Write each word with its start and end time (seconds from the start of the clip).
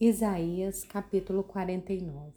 Isaías 0.00 0.82
capítulo 0.82 1.44
49 1.44 2.32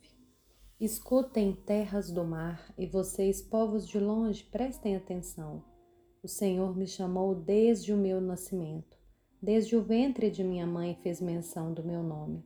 Escutem 0.80 1.54
terras 1.54 2.12
do 2.12 2.24
mar 2.24 2.72
e 2.78 2.86
vocês, 2.86 3.42
povos 3.42 3.88
de 3.88 4.00
longe, 4.00 4.44
prestem 4.44 4.96
atenção. 4.96 5.64
O 6.22 6.28
Senhor 6.28 6.78
me 6.78 6.86
chamou 6.86 7.34
desde 7.34 7.92
o 7.92 7.98
meu 7.98 8.22
nascimento, 8.22 8.96
desde 9.42 9.76
o 9.76 9.82
ventre 9.82 10.30
de 10.30 10.44
minha 10.44 10.68
mãe 10.68 11.00
fez 11.02 11.20
menção 11.20 11.74
do 11.74 11.84
meu 11.84 12.04
nome. 12.04 12.46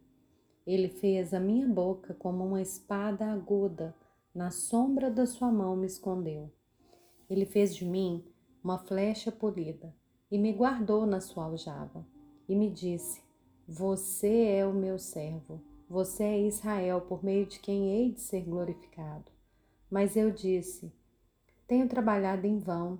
Ele 0.65 0.87
fez 0.87 1.33
a 1.33 1.41
minha 1.41 1.67
boca 1.67 2.13
como 2.13 2.45
uma 2.45 2.61
espada 2.61 3.25
aguda, 3.25 3.93
na 4.33 4.49
sombra 4.49 5.11
da 5.11 5.25
sua 5.25 5.51
mão 5.51 5.75
me 5.75 5.87
escondeu. 5.87 6.49
Ele 7.29 7.45
fez 7.45 7.75
de 7.75 7.83
mim 7.83 8.23
uma 8.63 8.77
flecha 8.77 9.29
polida 9.29 9.93
e 10.31 10.37
me 10.37 10.53
guardou 10.53 11.05
na 11.05 11.19
sua 11.19 11.43
aljava 11.43 12.07
e 12.47 12.55
me 12.55 12.69
disse: 12.69 13.21
você 13.71 14.47
é 14.47 14.67
o 14.67 14.73
meu 14.73 14.99
servo, 14.99 15.61
você 15.87 16.23
é 16.23 16.41
Israel, 16.41 16.99
por 16.99 17.23
meio 17.23 17.45
de 17.45 17.57
quem 17.57 17.89
hei 17.89 18.11
de 18.11 18.19
ser 18.19 18.41
glorificado. 18.41 19.31
Mas 19.89 20.17
eu 20.17 20.29
disse: 20.29 20.91
Tenho 21.65 21.87
trabalhado 21.87 22.45
em 22.45 22.59
vão, 22.59 22.99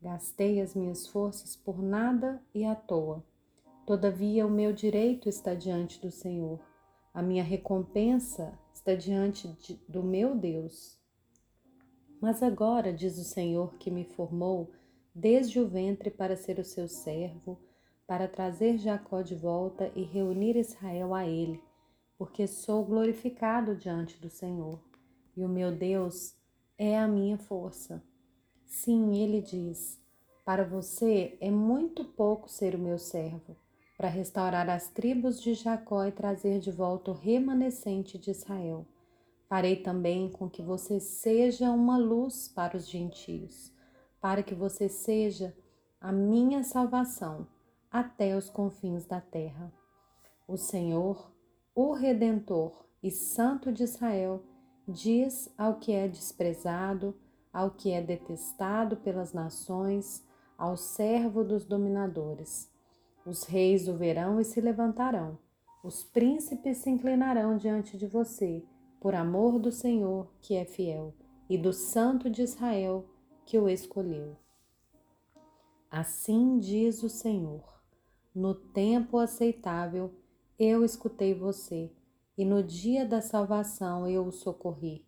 gastei 0.00 0.60
as 0.60 0.76
minhas 0.76 1.08
forças 1.08 1.56
por 1.56 1.82
nada 1.82 2.40
e 2.54 2.64
à 2.64 2.76
toa. 2.76 3.24
Todavia, 3.84 4.46
o 4.46 4.50
meu 4.50 4.72
direito 4.72 5.28
está 5.28 5.54
diante 5.54 6.00
do 6.00 6.12
Senhor, 6.12 6.60
a 7.12 7.20
minha 7.20 7.42
recompensa 7.42 8.56
está 8.72 8.94
diante 8.94 9.48
de, 9.60 9.74
do 9.88 10.04
meu 10.04 10.36
Deus. 10.36 11.00
Mas 12.20 12.44
agora, 12.44 12.92
diz 12.92 13.18
o 13.18 13.24
Senhor 13.24 13.74
que 13.74 13.90
me 13.90 14.04
formou 14.04 14.70
desde 15.12 15.58
o 15.58 15.66
ventre 15.66 16.12
para 16.12 16.36
ser 16.36 16.60
o 16.60 16.64
seu 16.64 16.86
servo, 16.86 17.58
para 18.12 18.28
trazer 18.28 18.76
Jacó 18.76 19.22
de 19.22 19.34
volta 19.34 19.90
e 19.96 20.02
reunir 20.02 20.54
Israel 20.54 21.14
a 21.14 21.26
ele, 21.26 21.58
porque 22.18 22.46
sou 22.46 22.84
glorificado 22.84 23.74
diante 23.74 24.20
do 24.20 24.28
Senhor, 24.28 24.78
e 25.34 25.42
o 25.42 25.48
meu 25.48 25.72
Deus 25.72 26.36
é 26.76 26.98
a 26.98 27.08
minha 27.08 27.38
força. 27.38 28.02
Sim, 28.66 29.16
ele 29.16 29.40
diz: 29.40 29.98
Para 30.44 30.62
você 30.62 31.38
é 31.40 31.50
muito 31.50 32.04
pouco 32.04 32.50
ser 32.50 32.74
o 32.74 32.78
meu 32.78 32.98
servo, 32.98 33.56
para 33.96 34.08
restaurar 34.08 34.68
as 34.68 34.90
tribos 34.90 35.40
de 35.40 35.54
Jacó 35.54 36.04
e 36.04 36.12
trazer 36.12 36.60
de 36.60 36.70
volta 36.70 37.12
o 37.12 37.14
remanescente 37.14 38.18
de 38.18 38.30
Israel. 38.30 38.86
Farei 39.48 39.76
também 39.76 40.28
com 40.28 40.50
que 40.50 40.60
você 40.60 41.00
seja 41.00 41.70
uma 41.70 41.96
luz 41.96 42.46
para 42.46 42.76
os 42.76 42.86
gentios, 42.86 43.72
para 44.20 44.42
que 44.42 44.54
você 44.54 44.86
seja 44.86 45.56
a 45.98 46.12
minha 46.12 46.62
salvação 46.62 47.46
até 47.92 48.34
os 48.34 48.48
confins 48.48 49.04
da 49.04 49.20
terra. 49.20 49.70
O 50.48 50.56
Senhor, 50.56 51.30
o 51.74 51.92
Redentor 51.92 52.86
e 53.02 53.10
Santo 53.10 53.70
de 53.70 53.82
Israel, 53.82 54.42
diz 54.88 55.52
ao 55.58 55.74
que 55.74 55.92
é 55.92 56.08
desprezado, 56.08 57.14
ao 57.52 57.70
que 57.70 57.90
é 57.90 58.00
detestado 58.00 58.96
pelas 58.96 59.34
nações, 59.34 60.26
ao 60.56 60.74
servo 60.74 61.44
dos 61.44 61.66
dominadores. 61.66 62.72
Os 63.26 63.44
reis 63.44 63.86
o 63.86 63.94
verão 63.94 64.40
e 64.40 64.44
se 64.44 64.60
levantarão, 64.60 65.38
os 65.84 66.02
príncipes 66.02 66.78
se 66.78 66.88
inclinarão 66.88 67.58
diante 67.58 67.98
de 67.98 68.06
você, 68.06 68.64
por 69.00 69.14
amor 69.14 69.58
do 69.58 69.70
Senhor, 69.70 70.32
que 70.40 70.54
é 70.54 70.64
fiel, 70.64 71.14
e 71.48 71.58
do 71.58 71.72
Santo 71.72 72.30
de 72.30 72.42
Israel, 72.42 73.04
que 73.44 73.58
o 73.58 73.68
escolheu. 73.68 74.36
Assim 75.90 76.58
diz 76.58 77.02
o 77.02 77.08
Senhor 77.08 77.81
no 78.34 78.54
tempo 78.54 79.18
aceitável 79.18 80.10
eu 80.58 80.84
escutei 80.84 81.34
você, 81.34 81.90
e 82.36 82.44
no 82.44 82.62
dia 82.62 83.04
da 83.04 83.20
salvação 83.20 84.08
eu 84.08 84.26
o 84.26 84.32
socorri. 84.32 85.04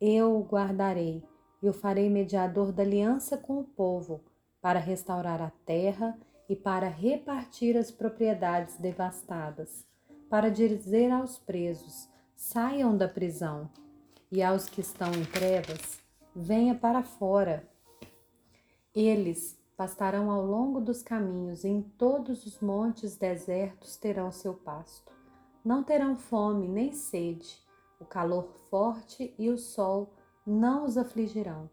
Eu 0.00 0.38
o 0.38 0.42
guardarei 0.42 1.24
e 1.62 1.68
o 1.68 1.72
farei 1.72 2.08
mediador 2.08 2.72
da 2.72 2.82
aliança 2.82 3.36
com 3.36 3.58
o 3.60 3.64
povo, 3.64 4.24
para 4.60 4.78
restaurar 4.78 5.40
a 5.40 5.50
terra 5.64 6.18
e 6.48 6.56
para 6.56 6.88
repartir 6.88 7.76
as 7.76 7.90
propriedades 7.90 8.76
devastadas, 8.76 9.86
para 10.28 10.50
dizer 10.50 11.10
aos 11.10 11.38
presos: 11.38 12.08
saiam 12.34 12.96
da 12.96 13.08
prisão, 13.08 13.70
e 14.30 14.42
aos 14.42 14.68
que 14.68 14.80
estão 14.80 15.12
em 15.12 15.24
trevas: 15.24 16.00
venha 16.34 16.74
para 16.74 17.02
fora. 17.02 17.68
Eles 18.94 19.59
pastarão 19.80 20.30
ao 20.30 20.44
longo 20.44 20.78
dos 20.78 21.02
caminhos, 21.02 21.64
em 21.64 21.80
todos 21.80 22.44
os 22.44 22.60
montes 22.60 23.16
desertos 23.16 23.96
terão 23.96 24.30
seu 24.30 24.52
pasto. 24.52 25.10
Não 25.64 25.82
terão 25.82 26.18
fome 26.18 26.68
nem 26.68 26.92
sede, 26.92 27.58
o 27.98 28.04
calor 28.04 28.52
forte 28.68 29.34
e 29.38 29.48
o 29.48 29.56
sol 29.56 30.12
não 30.46 30.84
os 30.84 30.98
afligirão, 30.98 31.70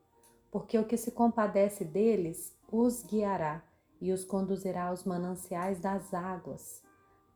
porque 0.50 0.79
o 0.79 0.85
que 0.85 0.96
se 0.96 1.12
compadece 1.12 1.84
deles 1.84 2.57
os 2.72 3.03
guiará 3.03 3.62
e 4.00 4.13
os 4.13 4.23
conduzirá 4.23 4.85
aos 4.85 5.03
mananciais 5.03 5.81
das 5.81 6.13
águas. 6.13 6.81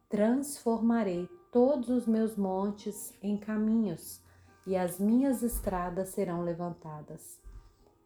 Transformarei 0.07 1.27
todos 1.51 1.89
os 1.89 2.07
meus 2.07 2.37
montes 2.37 3.13
em 3.21 3.35
caminhos, 3.35 4.21
e 4.65 4.77
as 4.77 5.01
minhas 5.01 5.43
estradas 5.43 6.07
serão 6.11 6.43
levantadas. 6.43 7.41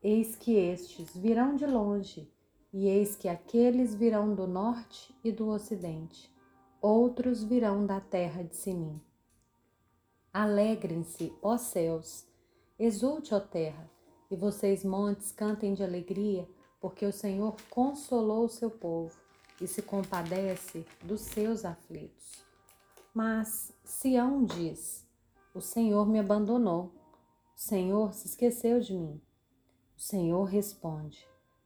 Eis 0.02 0.36
que 0.36 0.56
estes 0.56 1.16
virão 1.16 1.56
de 1.56 1.68
longe, 1.68 2.34
e 2.78 2.90
eis 2.90 3.16
que 3.16 3.30
aqueles 3.30 3.96
virão 3.96 4.36
do 4.36 4.46
norte 4.46 5.16
e 5.24 5.32
do 5.32 5.48
ocidente, 5.48 6.30
outros 6.82 7.42
virão 7.42 7.86
da 7.86 8.02
terra 8.02 8.44
de 8.44 8.54
Sinim. 8.54 9.02
Alegrem-se, 10.34 11.32
ó 11.42 11.56
céus, 11.56 12.28
exulte, 12.78 13.34
ó 13.34 13.40
terra, 13.40 13.90
e 14.30 14.36
vocês 14.36 14.84
montes 14.84 15.32
cantem 15.32 15.74
de 15.74 15.86
alegria, 15.86 16.46
porque 16.82 17.06
o 17.06 17.14
Senhor 17.14 17.56
consolou 17.70 18.44
o 18.44 18.50
seu 18.50 18.70
povo 18.70 19.18
e 19.62 19.68
se 19.68 19.82
compadece 19.82 20.86
dos 21.02 21.22
seus 21.22 21.64
aflitos. 21.64 22.44
Mas 23.14 23.72
Sião 23.86 24.44
diz: 24.44 25.08
O 25.54 25.62
Senhor 25.62 26.06
me 26.06 26.20
abandonou, 26.20 26.92
o 27.56 27.58
Senhor 27.58 28.14
se 28.14 28.28
esqueceu 28.28 28.82
de 28.82 28.94
mim. 28.94 29.22
O 29.98 30.02
Senhor 30.02 30.44
responde: 30.44 31.26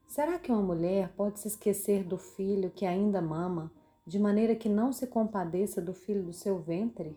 Será 0.09 0.40
que 0.40 0.52
uma 0.52 0.64
mulher 0.64 1.14
pode 1.16 1.40
se 1.40 1.47
esquecer 1.47 2.03
do 2.03 2.18
filho 2.18 2.72
que 2.72 2.84
ainda 2.84 3.22
mama, 3.22 3.72
de 4.08 4.18
maneira 4.18 4.56
que 4.56 4.68
não 4.68 4.92
se 4.92 5.06
compadeça 5.06 5.80
do 5.80 5.94
filho 5.94 6.24
do 6.24 6.34
seu 6.34 6.58
ventre? 6.58 7.16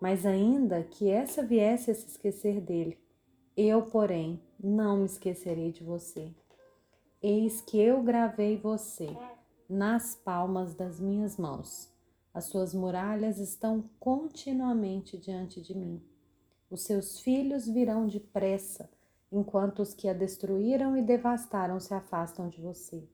Mas 0.00 0.24
ainda 0.24 0.82
que 0.82 1.10
essa 1.10 1.44
viesse 1.44 1.90
a 1.90 1.94
se 1.94 2.06
esquecer 2.06 2.58
dele, 2.58 2.98
eu, 3.54 3.82
porém, 3.82 4.40
não 4.58 4.96
me 4.96 5.04
esquecerei 5.04 5.70
de 5.70 5.84
você. 5.84 6.32
Eis 7.22 7.60
que 7.60 7.78
eu 7.78 8.02
gravei 8.02 8.56
você 8.56 9.14
nas 9.68 10.14
palmas 10.14 10.74
das 10.74 10.98
minhas 10.98 11.36
mãos. 11.36 11.92
As 12.32 12.46
suas 12.46 12.72
muralhas 12.72 13.38
estão 13.38 13.90
continuamente 14.00 15.18
diante 15.18 15.60
de 15.60 15.76
mim. 15.76 16.02
Os 16.70 16.82
seus 16.82 17.20
filhos 17.20 17.68
virão 17.68 18.06
depressa 18.06 18.88
enquanto 19.36 19.80
os 19.82 19.92
que 19.92 20.08
a 20.08 20.14
destruíram 20.14 20.96
e 20.96 21.02
devastaram 21.02 21.78
se 21.78 21.92
afastam 21.92 22.48
de 22.48 22.58
você. 22.58 23.06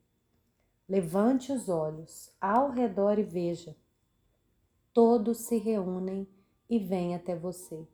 Levante 0.89 1.51
os 1.51 1.69
olhos 1.69 2.33
ao 2.41 2.71
redor 2.71 3.19
e 3.19 3.25
veja. 3.25 3.75
Todos 4.93 5.39
se 5.39 5.57
reúnem 5.57 6.29
e 6.71 6.79
vêm 6.79 7.17
até 7.17 7.35
você. 7.35 7.89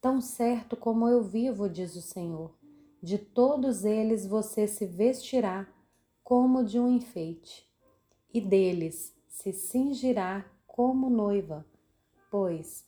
Tão 0.00 0.22
certo 0.22 0.74
como 0.74 1.06
eu 1.06 1.22
vivo, 1.22 1.68
diz 1.68 1.94
o 1.96 2.00
Senhor, 2.00 2.56
de 3.02 3.18
todos 3.18 3.84
eles 3.84 4.26
você 4.26 4.66
se 4.66 4.86
vestirá 4.86 5.68
como 6.24 6.64
de 6.64 6.80
um 6.80 6.88
enfeite, 6.88 7.70
e 8.32 8.40
deles 8.40 9.14
se 9.28 9.52
cingirá 9.52 10.46
como 10.66 11.10
noiva, 11.10 11.64
pois, 12.30 12.86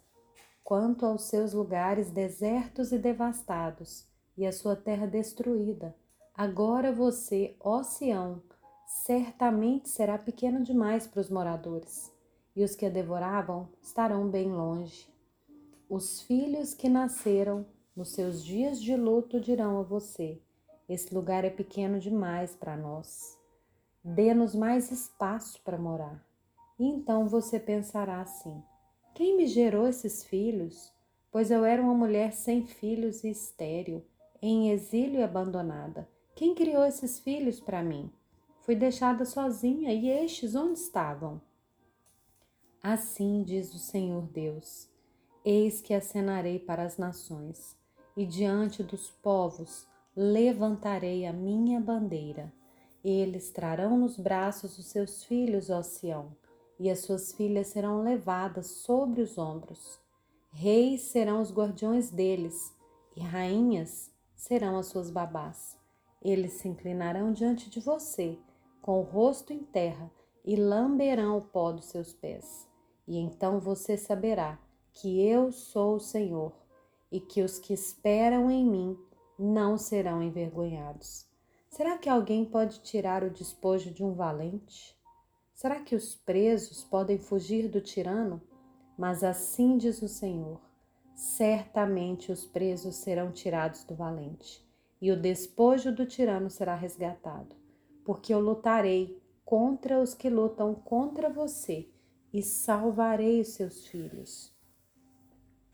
quanto 0.65 1.05
aos 1.05 1.23
seus 1.25 1.53
lugares 1.53 2.11
desertos 2.11 2.91
e 2.91 2.99
devastados, 2.99 4.08
e 4.39 4.47
a 4.47 4.53
sua 4.53 4.77
terra 4.77 5.05
destruída. 5.05 5.93
Agora 6.33 6.93
você, 6.93 7.57
ó 7.59 7.83
Sião, 7.83 8.41
certamente 8.87 9.89
será 9.89 10.17
pequeno 10.17 10.63
demais 10.63 11.09
para 11.09 11.21
os 11.21 11.29
moradores, 11.29 12.15
e 12.55 12.63
os 12.63 12.77
que 12.77 12.87
a 12.87 12.89
devoravam 12.89 13.69
estarão 13.83 14.31
bem 14.31 14.53
longe. 14.53 15.13
Os 15.91 16.23
filhos 16.23 16.73
que 16.73 16.89
nasceram 16.89 17.67
nos 17.97 18.13
seus 18.13 18.45
dias 18.45 18.81
de 18.81 18.95
luto 18.95 19.41
dirão 19.41 19.81
a 19.81 19.83
você: 19.83 20.41
Esse 20.89 21.13
lugar 21.13 21.45
é 21.45 21.51
pequeno 21.51 21.99
demais 21.99 22.55
para 22.55 22.77
nós. 22.77 23.37
Dê-nos 24.05 24.55
mais 24.55 24.93
espaço 24.93 25.61
para 25.65 25.77
morar. 25.77 26.25
E 26.79 26.85
então 26.85 27.27
você 27.27 27.59
pensará 27.59 28.21
assim: 28.21 28.63
Quem 29.17 29.37
me 29.37 29.49
gerou 29.49 29.89
esses 29.89 30.23
filhos? 30.23 30.93
Pois 31.33 31.51
eu 31.51 31.65
era 31.65 31.83
uma 31.83 31.95
mulher 31.95 32.33
sem 32.33 32.65
filhos 32.65 33.25
e 33.25 33.31
estéril 33.31 34.05
em 34.41 34.71
exílio 34.71 35.21
e 35.21 35.23
abandonada. 35.23 36.09
Quem 36.35 36.55
criou 36.55 36.85
esses 36.85 37.19
filhos 37.19 37.59
para 37.59 37.83
mim? 37.83 38.11
Fui 38.61 38.77
deixada 38.77 39.25
sozinha 39.25 39.93
e 39.93 40.09
estes 40.09 40.55
onde 40.55 40.79
estavam? 40.79 41.41
Assim 42.83 43.43
diz 43.43 43.75
o 43.75 43.79
Senhor 43.79 44.23
Deus: 44.23 44.89
Eis 45.45 45.81
que 45.81 45.93
acenarei 45.93 46.59
para 46.59 46.85
as 46.85 46.97
nações, 46.97 47.77
e 48.17 48.25
diante 48.25 48.83
dos 48.83 49.11
povos 49.11 49.87
levantarei 50.15 51.27
a 51.27 51.33
minha 51.33 51.81
bandeira. 51.81 52.53
Eles 53.05 53.51
trarão 53.51 53.97
nos 53.97 54.17
braços 54.17 54.79
os 54.79 54.87
seus 54.87 55.25
filhos, 55.25 55.71
ó 55.71 55.83
Sião, 55.83 56.37
e 56.79 56.91
as 56.91 57.01
suas 57.01 57.33
filhas 57.33 57.69
serão 57.69 58.03
levadas 58.03 58.67
sobre 58.67 59.23
os 59.23 59.39
ombros. 59.39 59.99
Reis 60.53 61.03
serão 61.03 61.41
os 61.41 61.53
guardiões 61.53 62.11
deles, 62.11 62.73
e 63.17 63.21
rainhas 63.21 64.11
serão 64.39 64.79
as 64.79 64.87
suas 64.87 65.11
babás. 65.11 65.77
Eles 66.23 66.53
se 66.53 66.69
inclinarão 66.69 67.33
diante 67.33 67.69
de 67.69 67.81
você, 67.81 68.39
com 68.81 69.01
o 69.01 69.03
rosto 69.03 69.53
em 69.53 69.65
terra, 69.65 70.11
e 70.45 70.55
lamberão 70.57 71.37
o 71.37 71.43
pó 71.43 71.73
dos 71.73 71.87
seus 71.87 72.15
pés. 72.15 72.67
E 73.07 73.19
então 73.19 73.59
você 73.59 73.99
saberá 73.99 74.59
que 74.95 75.21
eu 75.21 75.51
sou 75.51 75.97
o 75.97 76.01
Senhor, 76.01 76.53
e 77.11 77.21
que 77.21 77.43
os 77.43 77.59
que 77.59 77.75
esperam 77.75 78.51
em 78.51 78.65
mim 78.65 78.99
não 79.39 79.77
serão 79.77 80.23
envergonhados. 80.23 81.27
Será 81.69 81.99
que 81.99 82.09
alguém 82.09 82.45
pode 82.45 82.81
tirar 82.81 83.25
o 83.25 83.31
despojo 83.31 83.91
de 83.91 84.05
um 84.05 84.15
valente? 84.15 84.97
Será 85.53 85.81
que 85.81 85.97
os 85.97 86.15
presos 86.15 86.85
podem 86.85 87.19
fugir 87.19 87.69
do 87.69 87.81
tirano? 87.81 88.41
Mas 88.97 89.25
assim 89.25 89.77
diz 89.77 90.01
o 90.03 90.09
Senhor: 90.09 90.61
certamente 91.19 92.31
os 92.31 92.47
presos 92.47 92.95
serão 92.95 93.33
tirados 93.33 93.83
do 93.83 93.93
valente, 93.93 94.65
e 95.03 95.11
o 95.11 95.21
despojo 95.21 95.93
do 95.93 96.07
tirano 96.07 96.49
será 96.49 96.77
resgatado, 96.77 97.57
porque 98.05 98.33
eu 98.33 98.39
lutarei 98.39 99.21
contra 99.45 100.01
os 100.01 100.15
que 100.15 100.31
lutam 100.31 100.77
contra 100.77 101.29
você 101.29 101.89
e 102.33 102.41
salvarei 102.41 103.41
os 103.41 103.49
seus 103.49 103.85
filhos. 103.89 104.55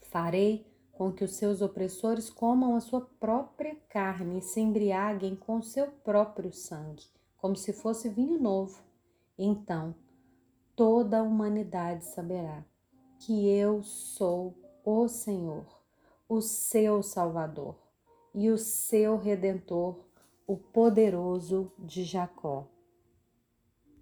Farei 0.00 0.67
com 0.91 1.12
que 1.12 1.23
os 1.23 1.35
seus 1.35 1.61
opressores 1.61 2.31
comam 2.31 2.75
a 2.75 2.81
sua 2.81 3.02
própria 3.02 3.76
carne 3.91 4.38
e 4.38 4.43
se 4.43 4.61
embriaguem 4.61 5.37
com 5.37 5.58
o 5.58 5.62
seu 5.62 5.88
próprio 5.88 6.55
sangue, 6.55 7.05
como 7.37 7.55
se 7.55 7.75
fosse 7.75 8.08
vinho 8.08 8.41
novo. 8.41 8.82
Então 9.38 9.94
toda 10.75 11.19
a 11.19 11.23
humanidade 11.23 12.06
saberá 12.06 12.64
que 13.19 13.46
eu 13.46 13.82
sou 13.82 14.63
o 14.84 15.08
Senhor, 15.08 15.64
o 16.28 16.42
seu 16.42 17.02
Salvador 17.02 17.75
e 18.34 18.50
o 18.50 18.58
seu 18.58 19.16
Redentor, 19.16 19.96
o 20.46 20.56
poderoso 20.56 21.72
de 21.78 22.04
Jacó. 22.04 22.66